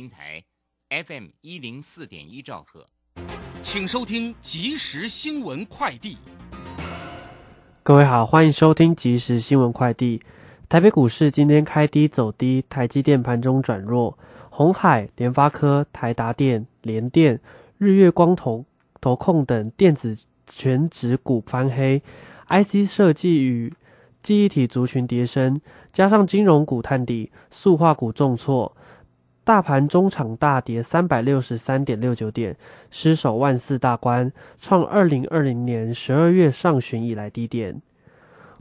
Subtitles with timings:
[0.00, 0.42] 平台
[0.88, 2.86] FM 一零四点一兆赫，
[3.60, 6.16] 请收听即时新闻快递。
[7.82, 10.22] 各位好，欢迎收听即时新闻快递。
[10.70, 14.18] 台北股市今天开低走低，台积电盘中转弱，
[14.48, 17.38] 红海、联发科、台达电、联电、
[17.76, 18.64] 日月光投
[19.02, 22.02] 投控等电子全指股翻黑
[22.48, 23.70] ，IC 设计与
[24.22, 25.60] 记忆体族群跌升，
[25.92, 28.74] 加上金融股探底，塑化股重挫。
[29.50, 32.56] 大盘中场大跌三百六十三点六九点，
[32.88, 34.30] 失守万四大关，
[34.60, 37.82] 创二零二零年十二月上旬以来低点。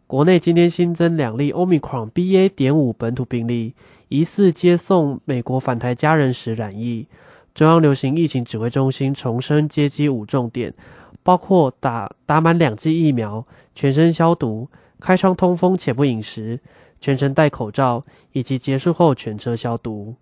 [0.08, 2.50] 国内今天新增两例 Omicron BA.
[2.50, 3.76] 点五本土病例，
[4.08, 7.06] 疑似接送美国返台家人时染疫。
[7.54, 10.74] 中央流行疫情指挥中心重申接机五重点，
[11.22, 13.46] 包括打打满两剂疫苗、
[13.76, 14.68] 全身消毒、
[15.00, 16.60] 开窗通风且不饮食、
[17.00, 20.16] 全程戴口罩，以及结束后全车消毒。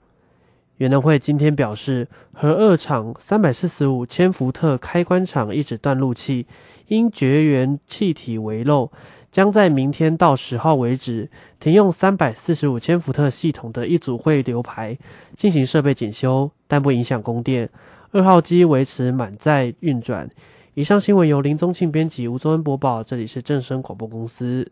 [0.77, 6.45] 元能会今天表示，核二厂三百四十五千伏特开关厂一指断路器
[6.87, 8.91] 因绝缘气体微漏，
[9.31, 14.97] 将在明天到十号为止停用三百四十五千伏特系统的一组汇流排
[15.35, 17.69] 进行设备检修，但不影响供电。
[18.11, 20.29] 二号机维持满载运转。
[20.75, 23.03] 以上新闻由林宗庆编辑，吴宗恩播报。
[23.03, 24.71] 这里是正声广播公司。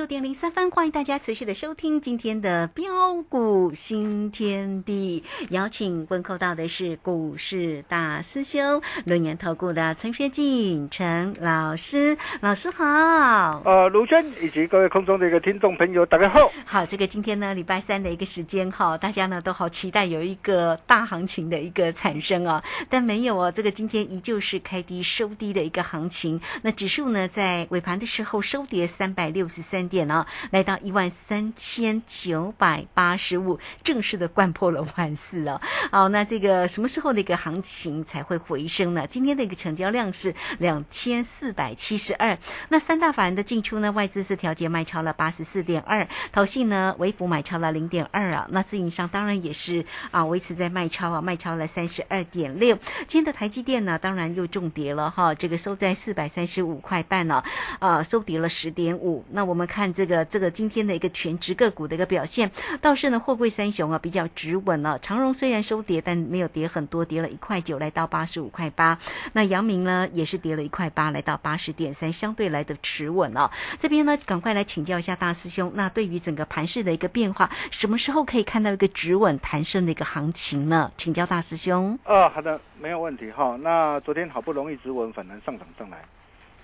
[0.00, 5.22] 六点零三分，欢迎大家持续的收听今天的标股新天地。
[5.50, 13.60] 邀请问候到的是股市大师兄轮研投顾的陈学进陈老师，老师好。
[13.66, 16.50] 呃，卢轩以及各位空中的一个听众朋友，大家好。
[16.64, 26.40] 好，这个今天呢，礼拜三的一个时间哈，大家呢都好期待有一个大行情的一个产生哦，但没有哦，这个今天依旧是开低收低的一个行情。
[26.62, 29.40] 那指数呢，在尾盘的时候收跌三百六。
[29.40, 35.60] 六十三点哦，来到一万三千九百八十五，正式的灌破了万四哦。
[35.90, 39.06] 好，那这个什么时候的一个行情才会回升呢？
[39.06, 42.38] 今天的一个成交量是两千四百七十二。
[42.68, 43.90] 那三大法人的进出呢？
[43.92, 48.46] 外资是调节卖超了八十四点二，投信呢微幅买超了零点二啊。
[48.50, 52.76] 那自营商当然也是啊，维持在卖超啊，卖超了三十二点六。
[53.08, 57.44] 今天的台积电呢，当然又重跌了哈，这个收在四百三十五块半了，
[57.78, 59.24] 啊，收跌了十点五。
[59.30, 62.50] 那我们看看这个这个今天的一个全职个股的一个表现，
[62.82, 64.98] 倒是呢货柜三雄啊比较止稳了。
[64.98, 68.98] 长荣虽然收跌，但没有跌很多，跌了一块九，来到八十五块八。
[69.32, 73.50] 那阳明呢也是跌了一块八，来到八十点三，相对来的持稳了。
[73.78, 80.92] 这边呢赶快来请教一下大师兄，那对于整个盘势的一个变化，什么时候可以看到一个止稳弹升的一个行情呢？
[80.98, 81.98] 请教大师兄。
[82.04, 83.56] 哦，好的，没有问题哈。
[83.62, 86.04] 那昨天好不容易止稳，反弹上涨上来。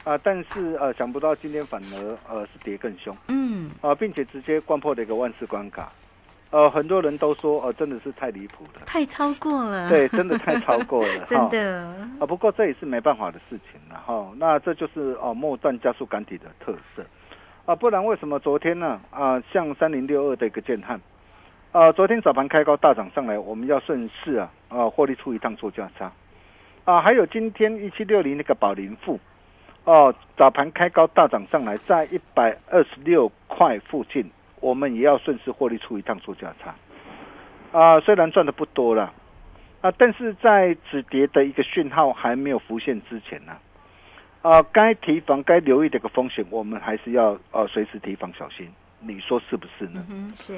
[0.06, 5.90] 啊，但是呃，想不到今天反而呃是跌更凶，嗯，啊，并且直接贯破了一个万事关卡，
[6.50, 17.04] 呃，很多人都说，呃，真的是太离谱了，太超过了，对，真的太超过了， 真的，啊，不过这也是没办法的事情了哈，那这就是哦，末段加速杆底的特色，
[17.64, 19.00] 啊，不然为什么昨天呢？
[19.10, 21.00] 啊，像三零六二的一个建汉，
[21.72, 26.12] 啊，昨天早盘开高大涨上来，我们要顺势啊，啊，获利出一趟做价差，
[26.84, 29.18] 啊，还有今天一七六零那个宝林富。
[29.86, 34.28] 哦，早盘开高大涨上来，在一百二十六块附近，
[34.58, 36.74] 我们也要顺势获利出一趟做价差。
[37.70, 39.12] 啊，虽然赚的不多了，
[39.82, 43.52] 啊，但是在止跌的一个讯号还没有浮现之前呢、
[44.42, 48.68] 啊，该提防、该留意的一个风险，我们还是要呃随时提防小心。
[48.98, 50.04] 你说是不是呢？
[50.10, 50.52] 嗯，是，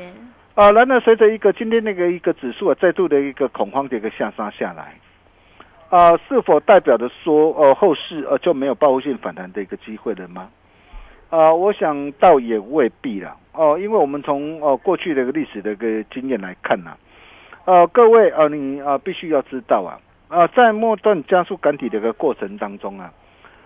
[0.55, 4.95] 啊，然而随着一个今天那个一个指数啊再度的一个恐慌的一个下杀下来，
[5.91, 10.51] 啊，是否代表着说呃后市呃就没有报复性反弹的一个机会了吗？
[11.31, 16.97] 啊，我想倒也未必了哦、因为我们从呃过去的一个历史的一个经验来看呐、
[17.65, 19.99] 呃，各位呃你呃必须要知道啊，
[20.29, 23.13] 啊、在末段加速赶底的一个过程当中啊，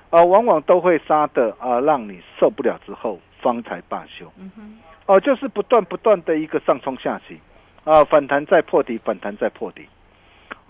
[0.08, 4.32] 啊、往往都会杀的啊、让你受不了之后方才罢休。
[4.38, 7.38] 嗯哼，哦，就是不断不断的一个上冲下行，
[7.84, 9.86] 啊，反弹再破底，反弹再破底，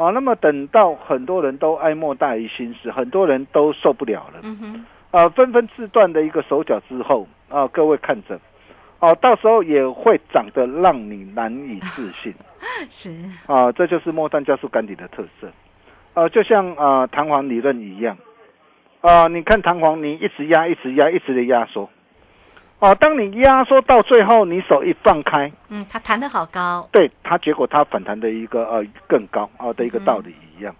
[0.02, 8.40] 啊，那么等到很多人都哀莫大于心死，很多人都受不了了，嗯哼，啊，纷纷自断的一个手脚之后，啊，各位看着，
[8.98, 12.34] 哦、到时候也会长得让你难以置信，
[12.90, 13.10] 是，
[13.46, 15.48] 啊，这就是末端加速赶底的特色，
[16.14, 18.16] 呃，就像啊弹簧理论一样，
[19.02, 21.88] 啊，你看弹簧，你一直压，一直压，一直的压缩。
[22.82, 30.74] 哦，当你压缩到最后，你手一放开，嗯，它弹得好高，对它结果它反弹的一个呃更高啊、的一个道理一样。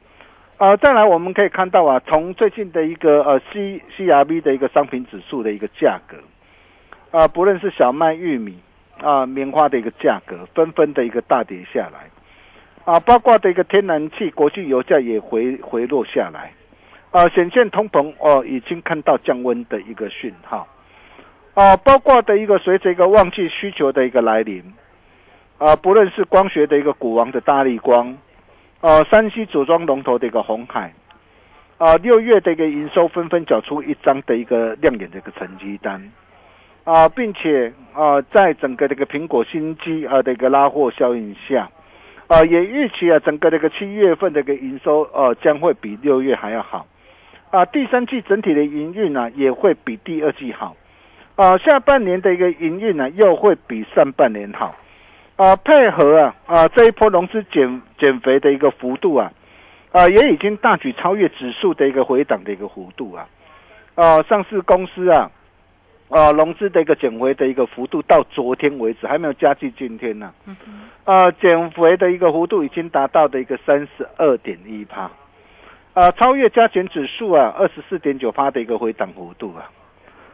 [0.58, 6.16] 呃，再来我们可以看到啊，从最近的一个呃 C C R V 的一个商品指数的一个价格，
[7.16, 8.58] 啊、不论是小麦、玉米
[9.00, 12.10] 啊、棉花的一个价格，纷纷的一个大跌下来，
[12.84, 16.52] 啊，包括的一个天然气、国际油价也回回落下来，
[17.12, 20.66] 啊，显现通膨哦、已经看到降温的一个讯号。
[21.54, 24.62] 啊，包括的一个随着一个旺季需求的一个来临，
[25.58, 28.16] 啊，不论是光学的一个股王的大力光，
[28.80, 30.94] 啊，山西组装龙头的一个红海，
[31.76, 36.10] 啊，六月的一个营收纷纷缴出一张的一个亮眼的一个成绩单，
[36.84, 41.68] 啊，并且啊，在整个这个苹果新机啊的一个拉货效应下，
[42.28, 46.86] 啊，也预期啊整个这个七月份的一个营收呃将会比六月还要好，
[47.50, 50.74] 啊，第三季整体的营运呢、也会比第二季好。
[51.34, 54.76] 啊，下半年的一个营运呢，又会比上半年好，
[55.36, 59.32] 啊，配合啊啊这一波融资减减肥的一个幅度啊，
[59.92, 63.26] 啊也已经大举超越指数的一个回档的一个幅度啊，
[63.94, 65.30] 啊上市公司啊
[66.10, 75.10] 啊融资的一个减回的一个幅度到昨天为止还没有加计今天呢、嗯哼，啊减回的一个幅度已经达到的一个三十二点一趴，
[75.94, 79.70] 啊超越加权指数啊二十四点九趴的一个回档幅度啊。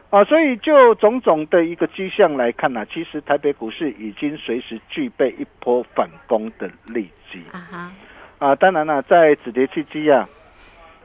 [0.09, 7.91] 啊，所以就种种的一个迹象来看呢、其实台北股市已经随时具备一波反攻的利基啊哈，
[8.39, 8.55] 啊。
[8.55, 10.27] 当然了、在止跌契机啊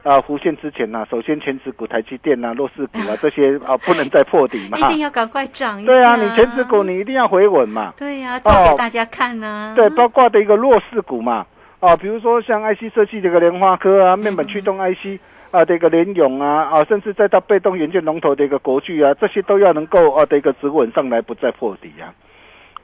[0.01, 4.81] 啊弧线之前呢、首先前指股台积电啊、弱势股啊 这些啊不能再破底嘛一。
[4.93, 7.93] 定要赶快涨一下，对啊，你前指股你一定要回稳嘛。
[7.97, 11.45] 对呀、做给大家看呢、对，包括的一个弱势股嘛，
[11.79, 15.19] 啊，比如说像 IC 设计这个莲花科啊，面板驱动 IC
[15.51, 22.13] 啊的一个联咏啊，啊，甚至再到被动元件龙头的一个国巨啊，这些都要能够啊的一个止稳上来，不再破底啊，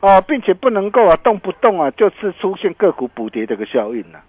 [0.01, 4.19] 啊，并且不能够啊动不动啊就是出现个股补跌的一个效应呐、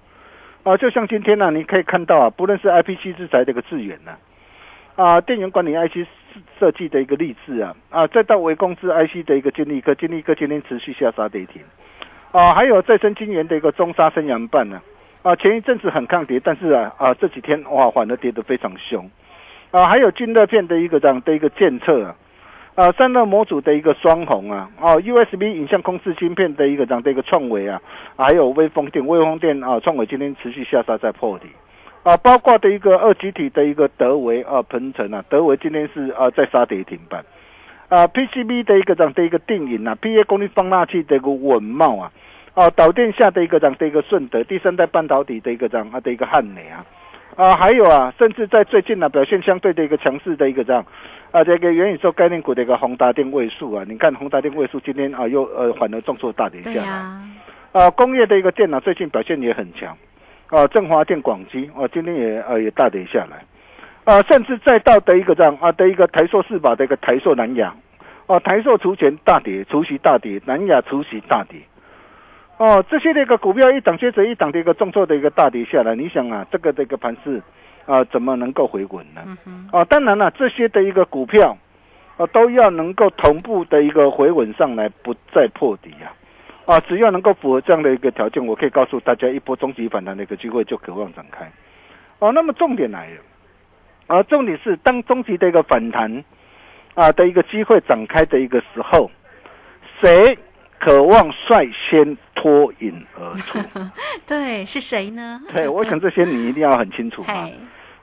[0.63, 4.13] 啊，就像今天呢、你可以看到啊，不论是 IPC 制裁的一个致远呐、
[4.95, 6.07] 啊，电源管理 IC
[6.59, 11.61] 设计的一个励志啊，啊，再到微控制 IC 的一个金立科，金立科今天持续下杀跌停。
[12.33, 14.81] 啊，还有再生晶圆的一个中沙生阳半呢，
[15.23, 19.09] 啊，前一阵子很抗跌，但是啊啊这几天哇反而跌得非常凶，
[19.71, 22.17] 啊，还有均热片的一个这样的一个监测啊，
[22.75, 27.81] 啊，散热模组的一个双红啊，哦、USB 影像控制芯片的一个这样的一个创维啊，
[28.17, 31.47] 还有微风电，微风电啊，创维今天持续下杀在破底。
[32.03, 37.25] 啊，包括的一个二级体的一个德维啊，鹏程啊，德维今天是啊在杀跌停板，
[37.89, 42.11] 啊 PCB 的一个这样的一个定影啊，PA 功率放大器的一个稳茂啊，
[42.55, 46.85] 啊导电下的一个这样的一个顺德，第三代半导体的一个这样啊的一个汉磊啊，
[47.37, 50.85] 啊还有啊，甚至在最近呢、表现相对的一个强势的一个这样
[51.31, 57.13] 啊这个元宇宙概念股的一个宏达电位数啊，你看宏达电位数今天啊又呃反而重挫大跌下来。
[57.73, 59.97] 啊，工业的一个电脑最近表现也很强，
[60.51, 63.43] 啊，振华电、广基啊、今天也呃也大跌下来，
[64.05, 67.75] 啊，甚至再到的一个这样啊的一个台硕四宝的一个台硕南亚，
[68.27, 71.59] 哦、台硕除权大跌，除息大跌，南亚除息大跌，
[72.63, 77.43] 哦，这些的一个股票一档接着一档的一个重挫的一个大跌下来，你想啊，这个的一个盘势
[77.87, 79.37] 啊怎么能够回稳呢？
[79.47, 81.59] 嗯，哦，当然了，这些的一个股票，
[82.17, 86.15] 啊，都要能够同步的一个回稳上来，不再破底啊。
[86.65, 91.51] 啊，只要能够符合这样的一个条件，我可以告诉大家，一波终极反弹的一个机会就渴望展开。
[92.21, 93.21] 哦，那么重点来了，
[94.07, 96.23] 啊，重点是当终极的一个反弹
[96.95, 99.11] 啊的一个机会展开的一个时候，
[100.01, 100.39] 谁
[100.79, 103.59] 渴望率先脱颖而出？
[104.27, 105.41] 对，是谁呢？
[105.55, 107.29] 对，我想这些你一定要很清楚嘛。
[107.29, 107.55] 嘿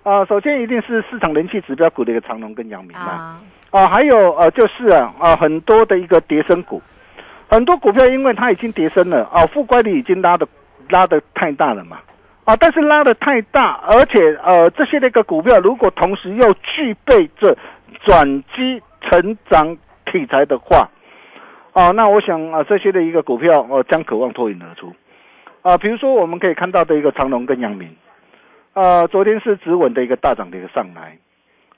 [0.04, 3.02] 啊，首先一定是市场人气指标股的一个长隆跟阳明嘛。
[3.02, 3.42] 啊，
[3.72, 6.82] 啊，还有呃，就是啊啊，很多的一个跌升股，
[7.50, 10.48] 很多股票因为它已经跌升了啊，负乖离已经拉的
[10.90, 12.00] 拉的太大了嘛。
[12.46, 17.56] 啊，但是拉的太大，而且呃，这些的一个股票如果同时又具备着
[18.06, 20.90] 转机成长题材的话，
[21.74, 24.94] 啊，那我想啊，这些的一个股票呃将渴望脱颖而出。
[25.62, 27.96] 啊，比如说我们可以看到的一个长隆跟阳明，
[28.74, 31.18] 呃，昨天是止稳的一个大涨的一个上来。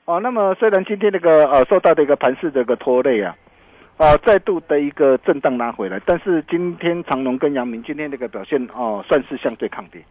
[0.06, 3.36] 哦，那么虽然今天那个呃受到的一个盘势的一个拖累啊，
[3.98, 10.02] 啊再度的一个震荡拉回来，但是今天长隆跟阳明今天这个表现哦算是相对抗跌，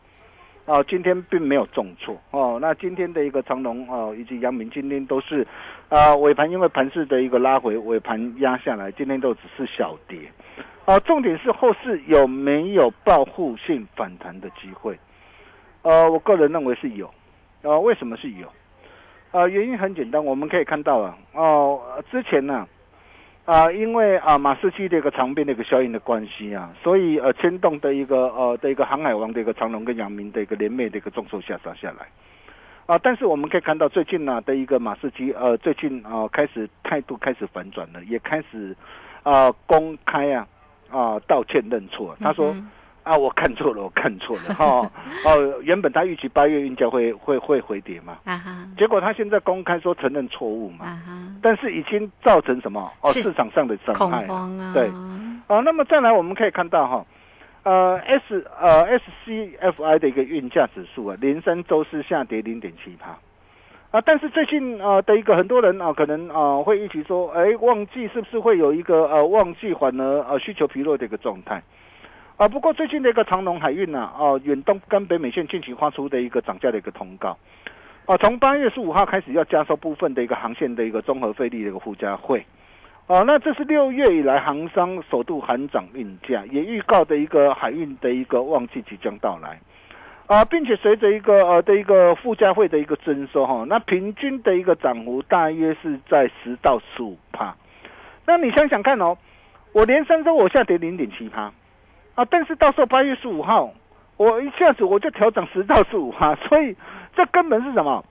[0.71, 5.45] 哦今天并没有重挫哦，那今天的一个长隆哦以及阳明今天都是
[5.89, 10.31] 啊尾盘因为盘势的一个拉回，尾盘压下来，今天都只是小跌，
[10.85, 14.97] 啊重点是后市有没有报复性反弹的机会？
[15.83, 17.13] 呃，我个人认为是有，
[17.63, 18.47] 呃为什么是有？
[19.33, 21.81] 呃，原因很简单，我们可以看到啊，哦，
[22.13, 22.69] 之前呢、啊，
[23.45, 32.07] 啊因为啊马士基的一个长边的一个效应的关系啊，所以呃牵动的一个呃的一个航海王的一个长龙跟阳明的一个联袂的一个重挫下杀下来，
[32.87, 38.77] 啊，但是我们可以看到最近呢、的一个马士基呃最近啊、开始态度开始反转了，也开始
[39.25, 40.47] 啊公开啊
[40.91, 42.55] 啊道歉认错，他说。
[43.03, 44.91] 啊，我看错了，我看错了哈。
[45.25, 52.91] 哦，原本他预期八月运价会会会回跌嘛，啊哈，结果他现在公开说承认错误嘛，啊哈，但是已经造成什么？
[53.03, 54.27] 哦，市场上的伤恐害。
[54.27, 54.91] 慌啊，对
[55.49, 57.07] 哦，那么再来我们可以看到哈，
[57.65, 63.19] 呃，S 呃 SCFI 的一个运价指数啊，连三周是下跌零点七帕。
[63.91, 71.61] 啊，但是最近呃的一个很多人啊，可能啊会预期说，哎，旺季是不是会有一个呃旺季反而呃需求疲弱的一个状态？
[72.41, 77.37] 啊，不过最近的一个长隆海运呢、哦、远东跟北美线近期发出的一个涨价的一个通告，
[78.07, 82.47] 啊，从八月十五号开始要加收部分的一个航线的一个综合费率的一个附加费，
[83.09, 89.61] 哦、那这是六月以来航商首度喊涨运价，也预告的一个海运的一个旺季即将到来。
[90.27, 97.55] 啊，并且随着一个呃的一个附加费的一个征收哈，那平均的一个涨幅大约是在十到十五帕。
[98.25, 99.19] 那你想想看哦，
[99.75, 101.53] 我连三周我下跌零点七趴，
[102.15, 103.73] 啊，但是到时候八月十五号，
[104.17, 106.77] 我一下子我就调整十到十五哈， 所以
[107.15, 108.05] 这根本是什么？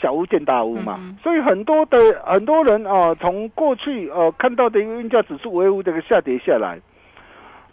[0.00, 0.96] 小巫见大巫嘛。
[0.98, 6.80] 嗯所以很多的很多人啊，从过去呃看到的一个运价指数微乎这个下跌下来，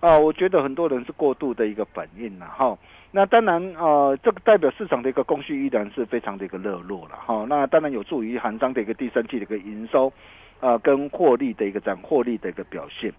[0.01, 2.77] 啊，我觉得很多人是过度的一个反应了哈。
[3.11, 7.45] 那当然，呃，这个代表市场的一个供需依然是非常的一个热络了哈。
[7.47, 10.11] 那当然有助于韩商的一个第三季的一个营收，
[10.59, 13.11] 啊，跟获利的一个涨获利的一个表现。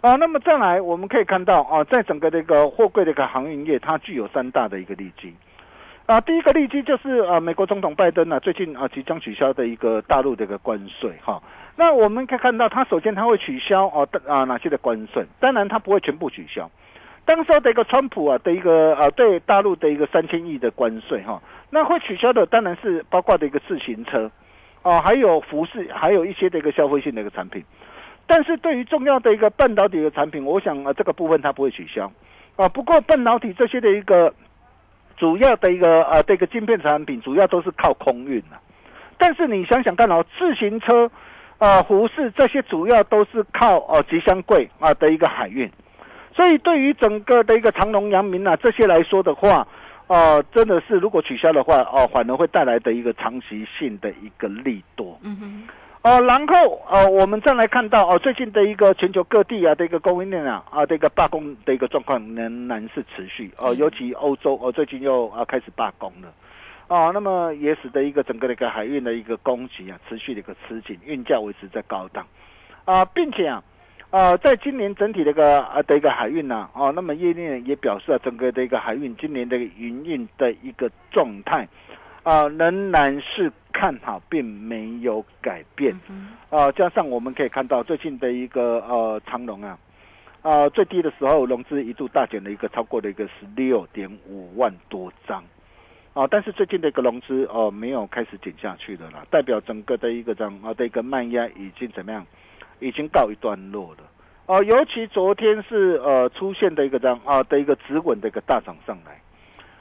[0.00, 5.34] 啊，那么再来，我们可以看到啊，在整个这个货柜的一个航运业，它具有三大的一个利基。
[6.06, 11.42] 啊，第一个利基就是啊，美国总统拜登呢、最近啊即将取消的一个大陆的一个关税哈。
[11.74, 16.70] 那我们可以看到，他首先他会取消哦啊哪些的关税，当然他不会全部取消。
[17.24, 24.30] 当时候的一个川普啊的一个啊对大陆的一个三千亿的关税哈，那会取消的当然是包括的一个自行车，
[24.82, 27.64] 啊、还有服饰，还有一些的一个消费性的一个产品。
[28.28, 32.12] 但是对于重要的一个半导体的产品，我想啊这个部分它不会取消
[32.54, 32.68] 啊。
[32.68, 34.32] 不过半导体这些的一个
[35.16, 38.60] 主要的一个呃这个晶片产品，主要都是靠空运啊。
[39.16, 41.10] 但是你想想看哦，自行车、
[41.58, 45.68] 啊服饰这些主要都是靠哦吉祥柜啊的一个海运。
[46.36, 49.66] 所以对于整个的一个长隆、阳明啊这些来说的话，
[50.06, 55.18] 呃，真的是如果取消的话，哦、反而会带来的一个长期性的一个利多。
[55.24, 55.68] 嗯哼，
[56.02, 66.32] 呃，然后呃，我们再来看到哦、最近的一个全球各地啊的一个供应链啊啊的一个罢工的一个状况仍然是持续哦、尤其欧洲哦、最近又啊开始罢工了。
[66.86, 72.26] 啊，那么也使得一个整个的一个海运的一个供给啊，持续的一个吃紧，运价维持在高档，
[72.86, 73.62] 啊，并且啊，
[74.08, 81.68] 呃，在今年整体的一个啊的一个海运呢、哦，那么业内也表示啊，整个的一个海运今年的一个营运的一个状态，
[82.22, 89.78] 啊，仍然是看好，并没有改变，嗯啊，加上我们可以看到最近的一个呃长龙啊，
[90.42, 95.42] 啊，最低的时候融资一度大减了一个超过了一个十六点五万多张。
[96.14, 102.26] 啊，但是最近的一个融资哦、没有开始减下去的啦，代表整个的一个这样啊的一个慢压已经怎么样，
[102.80, 103.98] 已经告一段落了。
[104.46, 109.20] 哦、尤其昨天是呃出现的一个这样啊的一个止稳的一个大涨上来。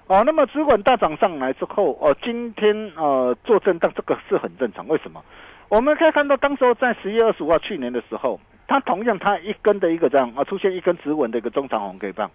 [0.08, 4.88] 哦，那么止稳大涨上来之后，哦，今天呃做震荡，这个是很正常。
[4.88, 5.22] 为什么？
[5.70, 12.32] 我们可以看到，当时候在十月二十五号去年的时候，它同样它一根的一个这样啊，出现一根止稳的一个中长红 K 棒，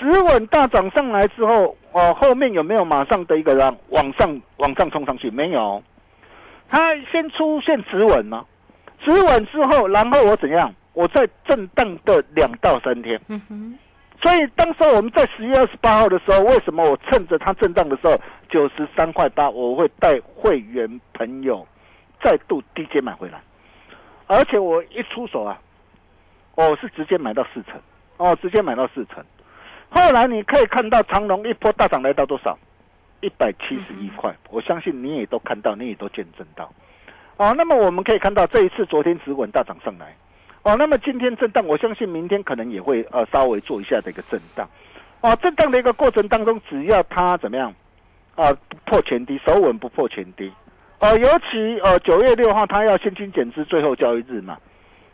[0.00, 5.30] 止稳大涨上来之后，哦，后面有没有马上的一个这样往上往上冲上去？
[5.30, 5.82] 没有，
[6.70, 8.46] 它先出现止稳了，
[9.04, 10.74] 止稳之后，然后我怎样？
[10.94, 13.20] 我在震荡的两到三天。
[13.28, 13.78] 嗯哼，
[14.26, 21.64] 所以当时我们在十月二十八号的时候，为什么我趁着它震荡的时候九十三块八，我会带会员朋友
[22.20, 23.40] 再度低阶买回来，
[24.26, 25.56] 而且我一出手啊，
[26.56, 27.80] 我是直接买到四成，
[28.16, 29.24] 哦，直接买到四成。
[29.90, 32.58] 后来你可以看到长隆一波大涨来到多少？
[33.20, 36.68] 一百七十一块，我相信你也都看到，你也都见证到。
[37.36, 40.16] 哦，那么我们可以看到这一次昨天止稳大涨上来。
[40.66, 44.68] 哦，那么今天震荡，我相信明天可能也会呃稍微做一下的一个震荡，
[45.20, 47.72] 哦，震荡的一个过程当中，只要它怎么样，
[48.34, 50.50] 啊不破前低，守稳不破前低，
[50.98, 54.58] 哦，尤其呃九月六号它要现金减资最后交易日嘛，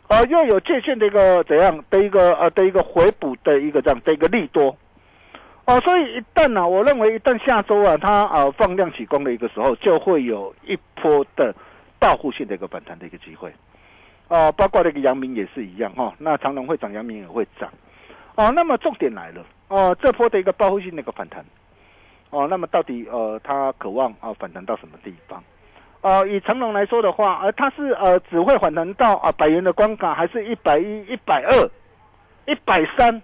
[0.07, 4.75] 呃又有借券的一个怎样的一个呃的一个回补的一个这样的一个利多，
[5.65, 11.53] 哦，所以一旦呢，我认为一旦下周啊它啊放量起攻的一个时候，就会有一波的
[11.99, 13.53] 报复性的一个反弹的一个机会。
[14.33, 17.71] 哦，包括那个阳明也是一样哈，那长隆会涨，阳明也会涨，
[18.33, 21.45] 哦，那么重点来了，哦，这波的一个报复性的一个反弹，
[22.31, 25.43] 哦，那么到底呃，它渴望啊反弹到什么地方？
[26.01, 31.69] 呃，以长隆来说的话，呃，它是呃只会反弹到啊百元的关卡，还是一百一、一百二、
[32.51, 33.21] 一百三，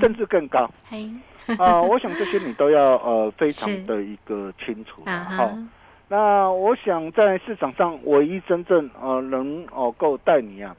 [0.00, 0.68] 甚至更高？
[0.88, 1.08] 嘿，
[1.56, 5.56] 啊，我想这些你都要呃非常的一个清楚啊，好。
[6.10, 10.74] 那我想在市场上唯一真正呃能哦够带你啊，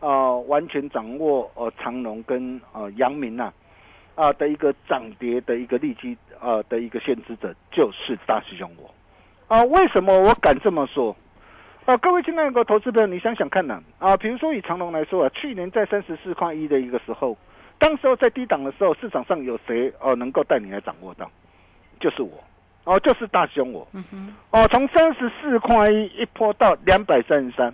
[0.00, 3.52] 啊完全掌握呃长隆跟呃阳明呐
[4.16, 8.92] 啊的一个涨跌的一个利基啊的一个限制者就是大师兄我。
[9.46, 11.14] 啊为什么我敢这么说？
[11.84, 17.36] 啊各位亲爱的投资朋友你想想看呐啊比如说以长隆来说啊去年在三十四块一的一个时候，
[17.78, 21.30] 当时候在低档的时候市场上有谁哦能够带你来掌握到，
[22.00, 22.32] 就是我。
[22.88, 23.86] 哦，就是大凶我，
[24.50, 27.70] 哦，从三十四块一一波到两百三十三，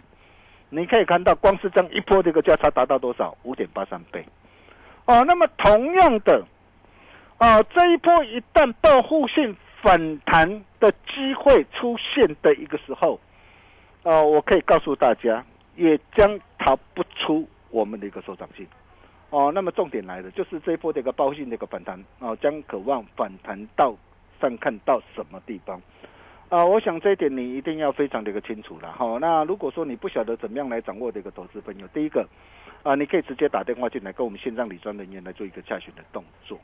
[0.70, 3.36] 你可以看到，光是这样一波的一个价差达到多少？
[3.44, 4.26] 五点八三倍。
[5.04, 6.44] 哦，那么同样的，
[7.38, 13.20] 哦，这一波一旦报复性反弹的机会出现的一个时候，
[14.02, 15.44] 哦，我可以告诉大家，
[15.76, 18.66] 也将逃不出我们的一个手掌心。
[19.30, 23.94] 哦，那么重点来了，就是这一波的一个报复性的一个反弹，哦，将渴望反弹到。
[24.48, 25.80] 上看到什么地方
[26.48, 26.64] 啊？
[26.64, 29.18] 我想这一点你一定要非常的一个清楚了哈。
[29.20, 32.26] 那如果说你不晓得怎么样来掌握的一个投资朋友，第一个
[32.82, 36.58] 啊，你可以直接打电话进来跟我们线上理专人员来做一个下询的动作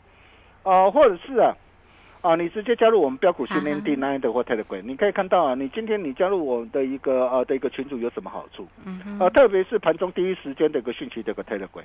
[0.62, 1.56] 啊，或者是啊
[2.20, 8.68] 啊，你直接加入我们标股训练第 nine 的或 Telegram，你可以看到啊，你今天你加入我的一个啊的一个群组有什么好处？
[8.84, 11.84] 嗯啊，特别是盘中第一时间的一个讯息的一个 Telegram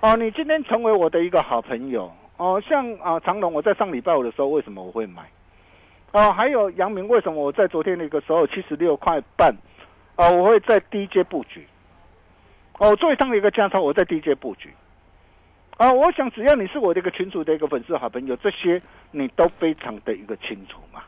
[0.00, 2.12] 哦，你今天成为我的一个好朋友。
[2.36, 5.22] 哦，像啊长隆，我在上礼拜五的时候，为什么我会买？
[6.12, 9.54] 哦，还有阳明，为什么我在昨天那个时候七十六块半，
[10.16, 11.66] 哦，我会在低阶布局？
[12.78, 14.70] 哦，最上的一个加仓，我在低阶布局。
[15.78, 18.80] 啊，我想只要你是我的一个群主的一个粉丝好朋友，这些
[19.10, 21.02] 你都非常的一个清楚嘛。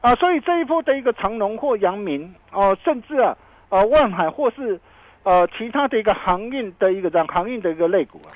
[0.00, 3.36] 啊，所以这一波的一个长隆或阳明，哦，甚至啊，
[3.68, 4.80] 啊万海或是
[5.28, 8.32] 呃其他的一个航运的一个这样航运的一个类股啊。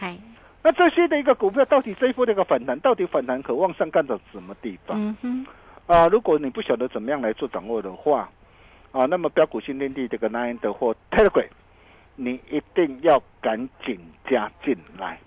[0.62, 4.96] 那这些的一个股票，到底这一波的一个反弹，到底反弹可往上干到什么地方？
[5.00, 5.46] 嗯哼，
[5.86, 8.28] 啊，如果你不晓得怎么样来做掌握的话，
[8.92, 11.48] 啊，那么标股新天地这个 Nine 的或 Telegram，
[12.14, 13.98] 你一定要赶紧
[14.30, 15.18] 加进来，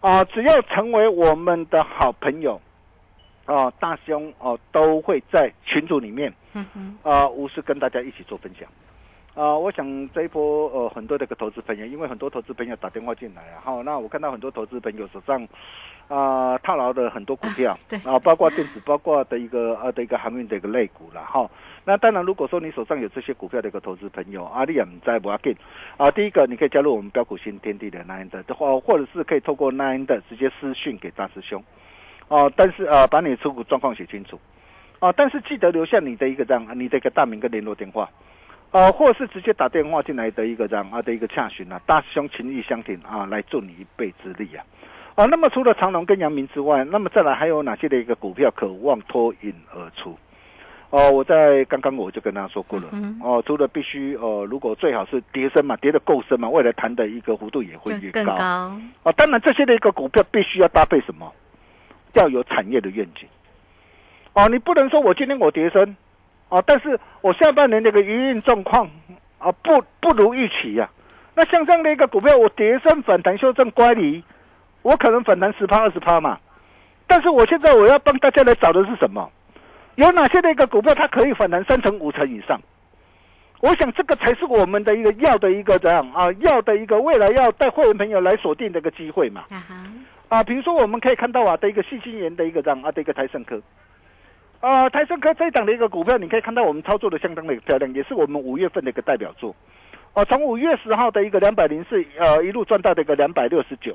[0.00, 2.58] 啊，只要成为我们的好朋友，
[3.44, 8.66] 啊，大兄哦，都会在群组里面，嗯哼，啊，无私跟大家一起做分享。
[9.34, 15.44] 啊，我想这一波呃很多的个投资朋友，因为很多投资朋友打电话进来啊，好，那我看到很多投资朋友手上
[16.06, 21.50] 啊套牢的很多股票， 对啊，包括电子，包括的一个呃的一个航运的一个类股了哈。
[21.84, 25.52] 那当然，如果说你手上有这些股票的一个投资朋友，阿里也在不要紧
[25.96, 26.08] 啊。
[26.12, 31.60] 第一个，你可以加入我们标股新天地的 Nine 的话，或者是可以透过 Nine 的直接私讯给大师兄
[32.28, 32.50] 哦。
[32.54, 34.38] 但是啊，把你的持股状况写清楚
[35.00, 38.08] 啊，但是记得留下你的一个这样，你的一个大名跟联络电话。
[38.74, 44.64] 呃，或是直接打电话进来的一个这样啊的一个洽询啊，大师兄情义相挺啊，来助你一臂之力啊。
[45.14, 50.18] 啊，那么除了长隆跟阳明之外，那么再来还有哪些的一个股票渴望脱颖而出？
[50.90, 52.88] 哦，我在刚刚我就跟大家说过了。
[53.22, 58.24] 哦，除了必须呃，如果最好是跌升嘛，跌得够深嘛，未来谈的一个幅度也会越高。
[58.24, 58.42] 更高。
[59.04, 61.32] 啊，当然这些的一个股票必须要搭配什么？
[62.14, 63.28] 要有产业的愿景。
[64.32, 65.96] 哦，你不能说我今天我跌升，
[66.54, 68.88] 哦，但是我下半年那个营运状况
[69.38, 70.88] 啊不不如预期呀。
[71.34, 74.22] 那像这样的一个股票，我跌升反弹修正乖离，
[74.82, 76.38] 我可能反弹十趴二十趴嘛。
[77.08, 79.28] 但是我现在我要帮大家来找的是什么？
[79.96, 82.60] 有哪些的一个股票它可以反弹三成五成以上？
[83.60, 86.30] 我想这个才是我们的一个要的一个怎样啊？
[86.38, 89.42] 要的一个未来要带会员朋友来锁定的一个机会嘛。
[90.28, 93.60] 啊，比如说我们可以看到啊的一个细晶元的一个这样啊的一个台盛科。
[94.64, 99.54] 啊，台盛科这一档的一个股票，你可以看到我们操作的相当的漂亮，也是我们五月份的一个代表作。
[100.14, 103.92] 哦，从五月十号的一个两百零四，呃，一路赚到的一个两百六十九。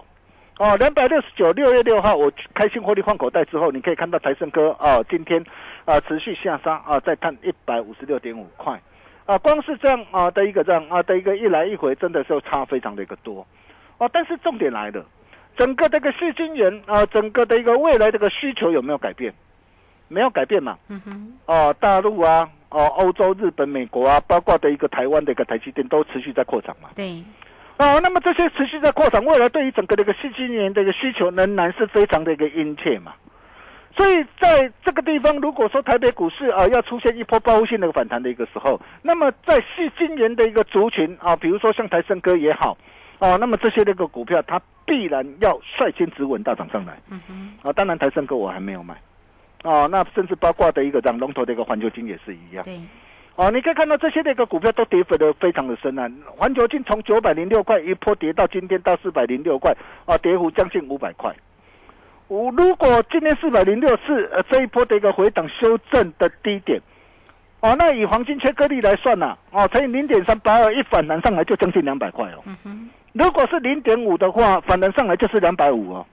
[0.60, 5.44] 哦，两百六十九，六月六号我开心获利换口袋之后，你可以看到台盛科啊，今天
[5.86, 8.80] 啊持续下杀啊，再看一百五十六点五块。
[9.26, 13.44] 啊，光是这样啊的一个这样啊的一个一来一回，真的是差非常的一个多。
[13.98, 15.04] 哦，但是重点来了，
[15.58, 19.34] 整个这个细晶元啊，整个的一个未来这个需求有没有改变？
[20.10, 20.78] 没有改变嘛？
[20.89, 21.34] 嗯哼。
[21.45, 26.89] 哦，大陆啊，哦，欧洲、日本、美国啊，包括的一个台湾的一个台积电都持续在扩张嘛。
[26.95, 27.24] 对。
[27.78, 33.13] 哦，那么这些持续在扩张，未来对于整个这个细晶元的一个需求仍然是非常的一个殷切嘛。
[33.95, 42.78] 所以在这个地方，如果说台北股市啊要出现一波报复性的反弹的一个时候，那么在细晶圆的一个族群啊，比如说像台升哥也好，
[43.19, 46.98] 哦，那么这些那个股票它必然要率先止稳大涨上来。
[47.10, 47.54] 嗯哼。
[47.63, 48.95] 啊，当然台升哥我还没有买。
[49.63, 52.63] 哦，那甚至包括的一个涨龙头的一个环球金也是一样。
[52.63, 52.80] 对。
[53.36, 56.10] 哦，你可以看到这些的一个股票都跌幅的非常的深啊。
[56.36, 59.74] 环球金从九百零六块一波跌到今天到四百零六块，
[60.06, 61.34] 啊，跌幅将近五百块。
[62.28, 66.82] 我如果今天四百零六是呃这一波的一个回档修正的低点，
[67.62, 72.43] 哦，那以黄金切割率来算呐，哦，乘以零点三八二，一反弹上来就将近两百块哦。
[73.13, 76.06] 如果是零点五的话，反弹上来就是两百五哦。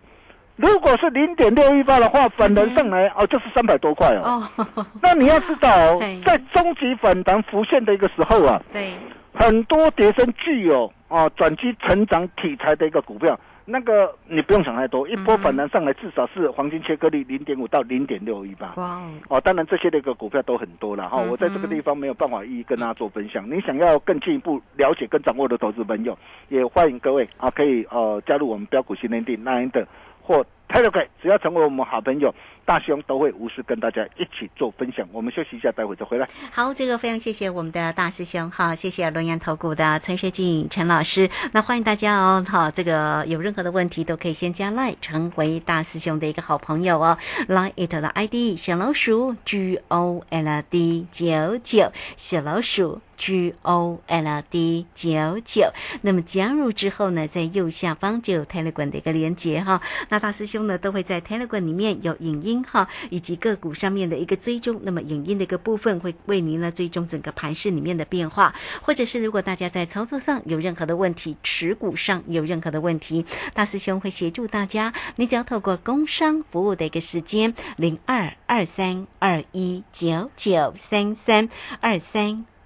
[0.57, 4.43] 如果是零点六一八的话，反弹上来哦，就是三百多块哦。
[4.57, 4.87] 哦。
[5.03, 5.69] 那你要知道，
[6.25, 8.93] 在中级反弹浮现的一个时候啊，对，
[9.35, 18.73] 很多跌升具有啊转机成长题材的一个股票，那个你不用想太多，一波反弹上来至少是黄金切割率零点五到零点六一八。
[18.77, 19.03] 哇。
[19.29, 23.45] 哦，当然这些的一个股票都很多了哈，我在这个地方没有办法一一跟大家做分享。
[23.51, 26.17] 你想要更进一步了解跟掌握的投资朋友，
[26.49, 29.87] 也欢迎各位啊，可以呃加入我们标股新天地那样的。
[30.27, 32.35] 或 Telegram，只要成为我们好朋友，
[32.65, 35.07] 大兄都会无私跟大家一起做分享。
[35.13, 36.29] 我们休息一下，待会再回来。
[36.51, 41.31] 好，这个非常谢谢我们的大师兄，好，谢谢龙岩投股的陈学静陈老师。
[41.53, 47.17] 那欢迎大家哦，好，这个有任何的问题都可以先加 Line 成为大师兄的一个好朋友哦。
[47.47, 53.01] Line it 的 ID 小老鼠 G O L D 九九小老鼠。
[53.17, 55.71] G O L D 九九，
[56.03, 59.81] 那么加入之后呢，在右下方就有 Telegram 的一个连接哈。
[60.09, 64.81] 那大师兄呢都会在 Telegram 里面有影音哈，以及个股上面的一个追踪。
[64.83, 73.25] 那么影音的一个部分会为您呢追踪整个盘市里面的变化，或者是如果大家在操作上有任何的问题，持股上有任何的问题，
[73.55, 74.93] 大师兄会协助大家。
[75.17, 81.49] 你只要透过工商服务的一个时间零二二三二一九九三三
[81.81, 82.56] 二三。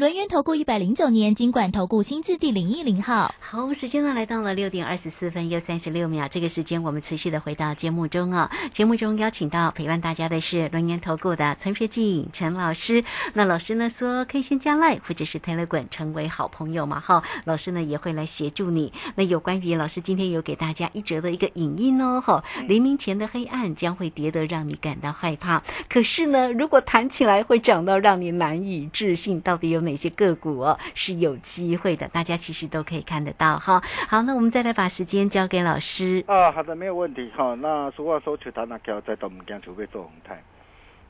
[0.00, 3.34] 轮源投顾一百零九年金管投顾新字第零一零号。
[3.38, 8.50] 好，时间呢来到了六点二十四分又三十六秒，这个时间我们持续的回到节目中啊。
[8.72, 13.04] 节目中邀请到陪伴大家的是轮源投顾的陈学静陈老师。
[13.34, 17.22] 那老师呢说可以先加赖或者是 tele 成为好朋友嘛哈。
[17.44, 18.90] 老师呢也会来协助你。
[19.16, 32.06] 那有关于老师今天有给大家一折的一个影音哦哈，黎明前的黑暗将会跌得让你感到害怕，可是呢如果弹起来会涨到让你难以置信，到底有哪哪些个股哦是有机会的？
[32.08, 33.82] 大家其实都可以看得到哈。
[34.08, 36.22] 好，那我们再来把时间交给老师。
[36.28, 37.54] 啊，好的，没有问题哈。
[37.54, 40.40] 那俗话说，求他那条在到我们讲除非做红太。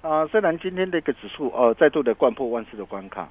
[0.01, 3.29] 啊，虽然今天的一个指数呃再度的贯破万四的关卡，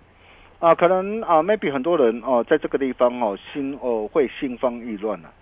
[0.59, 5.33] 啊，可能啊 maybe 很多人哦在这个地方哦心哦会心慌意乱了，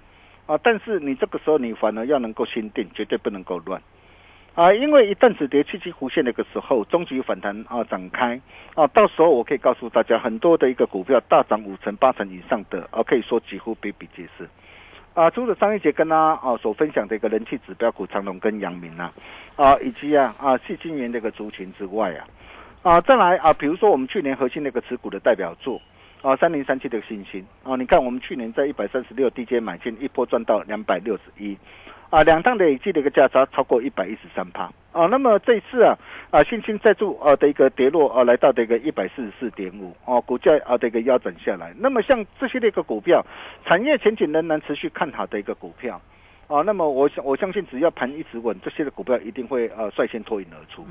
[0.45, 3.81] 啊，但是你这个时候你反而要能够心定，绝对不能够乱。
[4.57, 8.41] 啊，因为一旦止跌七七弧线那个时候，终极反弹啊展开
[8.73, 14.49] 啊，到时候我可以告诉大家，很多的一个股票大涨五成八成以上的啊，可以说几乎比比皆是。
[15.13, 19.13] 啊，除了上一节跟他啊所分享的一个人气指标股长隆跟阳明啊，
[19.57, 22.25] 啊以及啊啊细晶圆这个族群之外啊，
[22.81, 25.79] 啊再来啊，比如说我们去年核心那个持股的代表作
[26.23, 31.55] 啊三零三七的信心啊，你看我们去年在一百三十六低阶买进，一波赚到两百六十一。
[32.09, 35.05] 啊，两趟累计的一个价差超过一百一十三帕啊。
[35.07, 35.97] 那么这一次啊，
[36.31, 41.73] 啊，信心再度啊的一个跌落啊，来到的一个一百四十四点五哦，股价啊的一个腰斩下来。
[41.77, 43.25] 那么像这些的一个股票，
[43.65, 46.01] 产业前景仍然持续看好的一个股票。
[46.47, 50.85] 啊，那么我相我相信，只要盘一直稳，这些的股票一定会呃率先脱颖而出。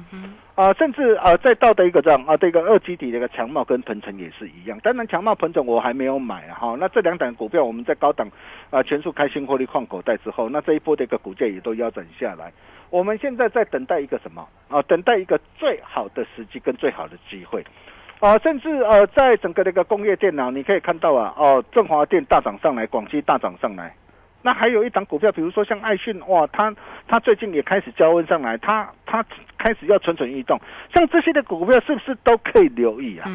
[0.55, 4.79] 啊，甚至啊，再到的一个这样啊，这个二基底的一个强茂跟鹏程也是一样。
[4.81, 6.55] 当然，强茂、鹏程我还没有买啊。
[6.61, 8.29] 哈，那这两档股票我们在高档
[8.69, 12.53] 啊全数开新获利换口袋之后，那这一波的一个股价也都腰斩下来。
[12.91, 14.83] 我们现在在等待一个什么啊？
[14.83, 17.65] 等待一个最好的时机跟最好的机会。
[18.21, 23.95] 啊，甚至呃，在整个那个工业电脑，你可以看到啊，哦，振华电大涨上来，广西大涨上来。
[24.47, 26.73] 那还有一档股票，比如说像爱讯，哇，它
[27.09, 29.21] 它最近也开始交温上来，它它
[29.59, 30.57] 开始要蠢蠢欲动，
[30.95, 33.29] 像这些的股票是不是都可以留意啊？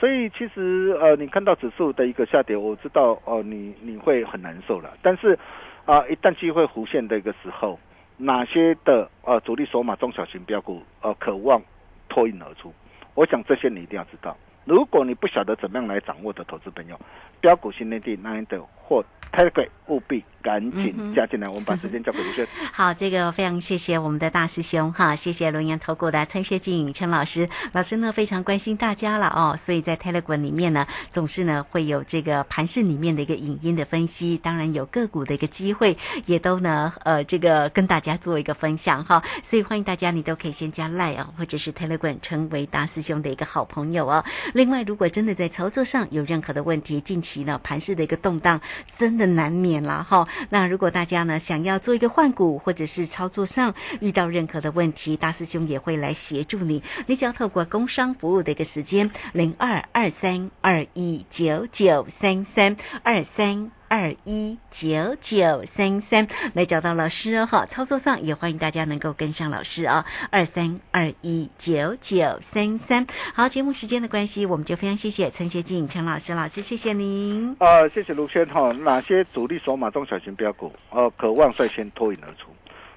[0.00, 4.96] 所以其实呃，你看到指数的一个下跌，我知道哦，你你会很难受了。
[5.02, 5.38] 但是
[5.84, 7.78] 啊，一旦机会浮现的一个时候，
[8.16, 11.60] 哪些的呃主力筹码中小型标股呃渴望
[12.08, 12.72] 脱颖而出，
[13.14, 14.34] 我想这些你一定要知道。
[14.64, 16.98] 如果你不晓得怎么样来掌握的投资朋友，
[17.42, 21.48] 标股新内地那的或 Telegram 务必赶紧加进来。
[21.48, 22.46] 我们把时间交给卢轩。
[22.72, 27.48] 好，这个非常谢谢我们的大师兄哈，谢谢龙岩投顾的陈学静陈老师。
[27.72, 35.96] 老师呢非常关心大家了哦，所以在 Telegram 里面呢，总是呢会有这个盘市里面的一个影音的分析，当然有个股的一个机会，
[36.26, 39.22] 也都呢呃这个跟大家做一个分享哈。
[39.42, 44.24] 所以欢迎大家，你都可以先加 Line 啊，或者是 Telegram 成为大师兄的一个好朋友哦。
[44.54, 48.60] 另外，如果真的在操作上有任何的问题，近期呢盘市的一个动荡
[48.98, 50.28] 真的难免了哈。
[50.50, 56.82] 那如果大家呢想要做一个换股，或者是操作上遇到任何的问题，大师兄也会来协助你。
[57.06, 63.70] 你只要透过工商服务的一个时间零二二三二一九九三三二三。
[63.88, 73.06] 二一九九三三来找到老师哦，哈，操作上也欢迎大家能够跟上老师啊，二三二一九九三三。
[73.34, 77.56] 好，节目时间的关系，我们就非常谢谢陈学静陈老师，老师谢谢您。
[77.60, 78.70] 呃，谢谢卢轩哈。
[78.72, 82.50] 哪些主力筹码中小型标股，呃，渴望率先脱颖而出？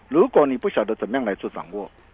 [0.08, 1.90] 如果你不晓得怎么样来做掌握。